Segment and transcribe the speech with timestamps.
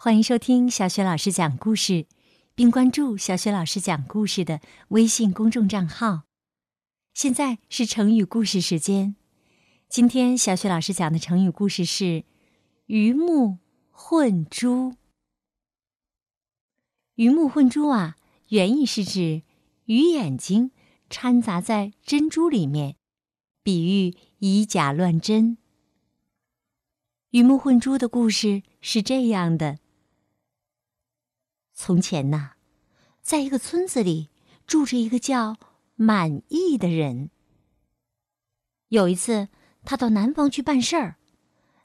[0.00, 2.06] 欢迎收听小雪老师讲故事，
[2.54, 6.22] 并关注小雪老师讲故事的微信公众账号。
[7.14, 9.16] 现在是成语故事时间，
[9.88, 12.24] 今天小雪老师讲的成语故事是
[12.86, 13.58] “鱼目
[13.90, 14.94] 混珠”。
[17.16, 18.14] 鱼目混珠啊，
[18.50, 19.42] 原意是指
[19.86, 20.70] 鱼眼睛
[21.10, 22.94] 掺杂在珍珠里面，
[23.64, 25.58] 比喻以假乱真。
[27.30, 29.80] 鱼目混珠的故事是这样的。
[31.80, 32.54] 从前呐，
[33.22, 34.30] 在一个村子里
[34.66, 35.56] 住着一个叫
[35.94, 37.30] 满意的人。
[38.88, 39.48] 有一次，
[39.84, 41.18] 他到南方去办事儿，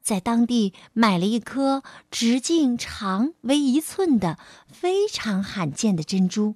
[0.00, 6.54] 在当地买了一颗直径长为一寸的非常罕见的珍珠。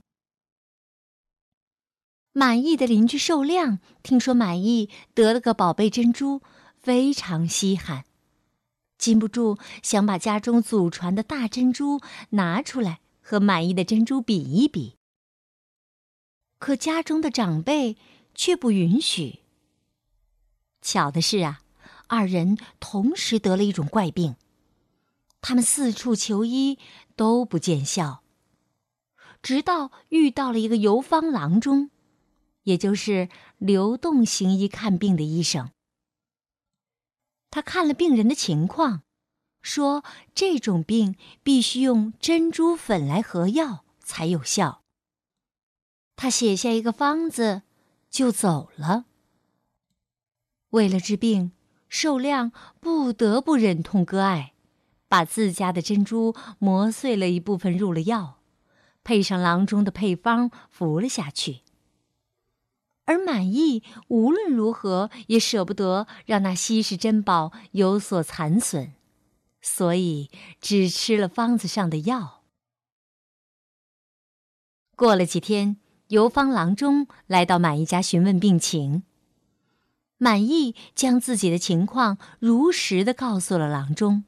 [2.32, 6.40] 满意的邻居寿亮听说满意得了个宝贝珍珠，
[6.78, 8.04] 非常稀罕，
[8.96, 13.00] 禁不住想把家中祖传的大珍珠拿出来。
[13.26, 14.98] 和满意的珍珠比一比，
[16.58, 17.96] 可家中的长辈
[18.34, 19.40] 却不允许。
[20.82, 21.62] 巧的是啊，
[22.06, 24.36] 二人同时得了一种怪病，
[25.40, 26.78] 他们四处求医
[27.16, 28.22] 都不见效，
[29.40, 31.90] 直到遇到了一个游方郎中，
[32.64, 35.70] 也就是流动行医看病的医生。
[37.50, 39.00] 他看了病人的情况。
[39.64, 44.82] 说这种病必须用珍珠粉来合药才有效。
[46.16, 47.62] 他写下一个方子，
[48.10, 49.06] 就走了。
[50.68, 51.52] 为了治病，
[51.88, 54.52] 寿亮不得不忍痛割爱，
[55.08, 58.40] 把自家的珍珠磨碎了一部分入了药，
[59.02, 61.60] 配上郎中的配方服了下去。
[63.06, 68.92] 而满意无论如何也舍不得让那稀世珍宝有所残损。
[69.66, 72.42] 所以，只吃了方子上的药。
[74.94, 79.04] 过了几天，游方郎中来到满意家询问病情。
[80.18, 84.24] 满意将自己的情况如实的告诉了郎中。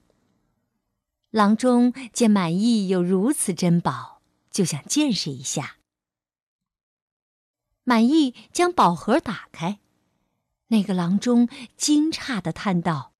[1.30, 5.76] 郎中见满意有如此珍宝，就想见识一下。
[7.84, 9.80] 满意将宝盒打开，
[10.69, 11.46] 那个郎中
[11.76, 13.12] 惊诧的叹道。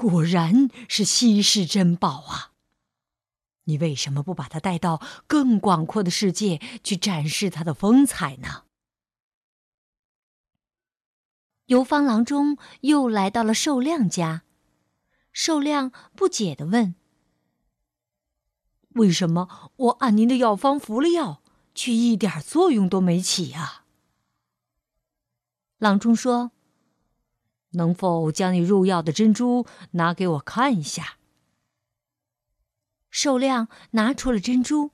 [0.00, 2.52] 果然是稀世珍宝啊！
[3.64, 8.64] 你为什么不把它带到更广阔的世界去展示它的风采呢？
[11.66, 14.44] 游方郎中又来到了寿亮家，
[15.32, 16.94] 寿亮不解的问
[18.96, 21.42] ：“为什么我按您的药方服了药，
[21.74, 23.84] 却一点作用都没起呀？”
[25.76, 26.52] 郎中说。
[27.72, 31.16] 能否将你入药的珍珠拿给我看一下？
[33.10, 34.92] 寿亮拿出了珍珠，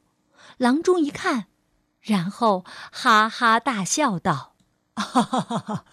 [0.57, 1.49] 郎中一看，
[2.01, 4.55] 然后哈哈大笑道
[4.97, 5.85] ：“哈哈哈哈！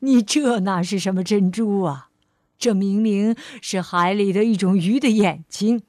[0.00, 2.10] 你这哪是什么珍珠啊？
[2.58, 5.82] 这明明是海里的一种鱼的眼睛，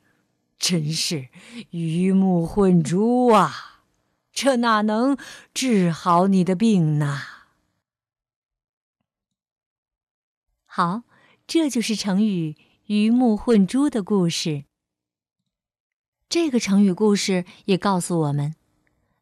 [0.57, 1.27] 真是
[1.71, 3.81] 鱼目混珠啊！
[4.31, 5.17] 这哪能
[5.53, 7.21] 治好你的病呢？”
[10.73, 11.03] 好，
[11.47, 12.55] 这就是成语
[12.87, 14.63] “鱼目混珠”的故事。
[16.29, 18.55] 这个成语故事也告诉我们，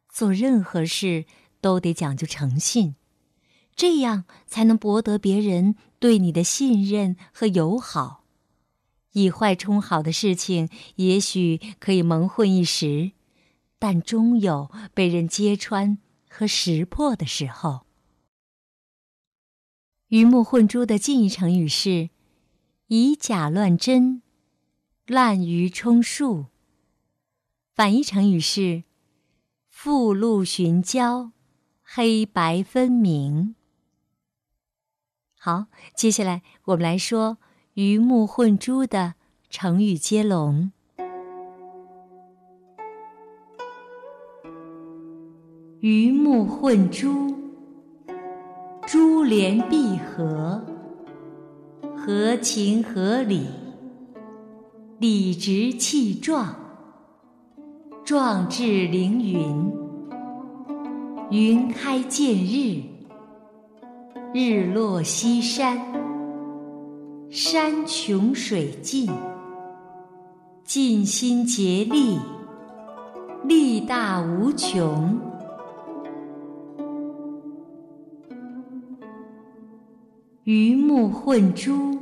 [0.08, 1.24] 做任何事
[1.60, 2.94] 都得讲究诚信，
[3.74, 8.22] 这样才能博得别人对你的信任和友好。
[9.14, 13.10] 以坏充好的事情，也许可以蒙混一时，
[13.80, 17.86] 但终有被人揭穿和识破的时候。
[20.10, 22.10] 鱼目混珠的近义成语是
[22.88, 24.22] “以假乱真
[25.06, 26.46] ”，“滥竽充数”。
[27.72, 28.82] 反义成语是
[29.70, 31.30] “附录寻交
[31.80, 33.54] ”，“黑白分明”。
[35.38, 37.38] 好，接下来我们来说
[37.74, 39.14] “鱼目混珠”的
[39.48, 40.72] 成语接龙。
[45.78, 46.90] “鱼目混”。
[46.90, 47.29] 珠
[49.30, 50.60] 联璧合，
[51.96, 53.46] 合情合理，
[54.98, 56.52] 理直气壮，
[58.04, 59.72] 壮志凌云，
[61.30, 62.82] 云开见日，
[64.34, 65.78] 日落西山，
[67.30, 69.08] 山穷水尽，
[70.64, 72.18] 尽心竭力，
[73.44, 75.29] 力大无穷。
[80.52, 81.96] 鱼目混珠，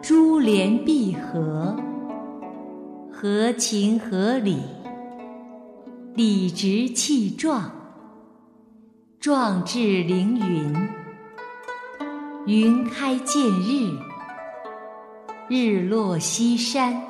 [0.00, 1.76] 珠联璧合，
[3.10, 4.60] 合情合理，
[6.14, 7.68] 理直气壮，
[9.18, 10.72] 壮志凌云。
[12.46, 13.98] 云开见日，
[15.48, 17.02] 日落西山，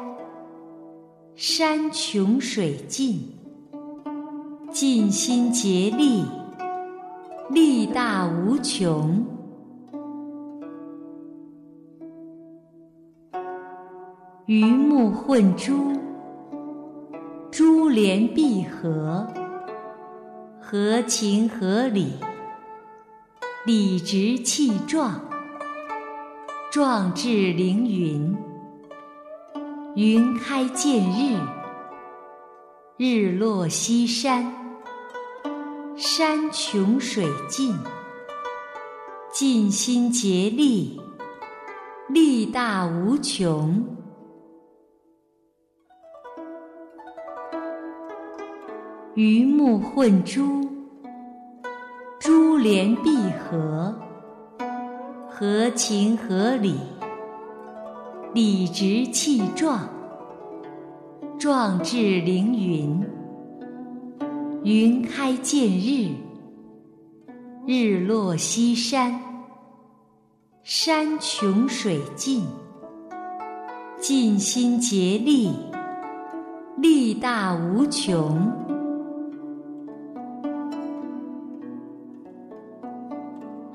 [1.35, 3.21] 山穷水尽，
[4.71, 6.25] 尽心竭力，
[7.51, 9.23] 力大无穷。
[14.53, 15.99] 鱼目混珠，
[17.51, 19.27] 珠联璧合，
[20.61, 22.13] 合情合理，
[23.65, 25.19] 理直气壮，
[26.71, 28.37] 壮志凌云。
[29.95, 31.39] 云开见日，
[32.99, 34.53] 日落西山，
[35.97, 37.75] 山穷水尽，
[39.33, 41.01] 尽心竭力，
[42.11, 43.83] 力大无穷。
[49.15, 50.67] 鱼目混珠，
[52.19, 53.95] 珠联璧合，
[55.29, 56.77] 合情合理，
[58.33, 59.87] 理直气壮，
[61.39, 63.05] 壮志凌云。
[64.65, 66.15] 云开见日，
[67.67, 69.21] 日落西山，
[70.63, 72.47] 山穷水尽，
[73.99, 75.51] 尽心竭力，
[76.79, 78.51] 力大无穷。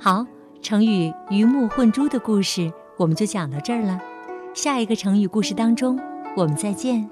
[0.09, 0.25] 好，
[0.62, 4.00] 成语“鱼目混珠”的故事我们就讲到这儿了。
[4.54, 6.00] 下一个成语故事当中，
[6.33, 7.09] 我们再见。